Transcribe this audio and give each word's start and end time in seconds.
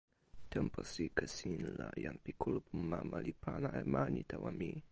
tenpo 0.53 0.79
sike 0.93 1.23
sin 1.35 1.61
la 1.79 1.87
jan 2.03 2.17
pi 2.23 2.31
kulupu 2.41 2.73
mama 2.91 3.17
li 3.25 3.33
pana 3.43 3.69
e 3.81 3.83
mani 3.93 4.21
tawa 4.31 4.51
mi. 4.59 4.69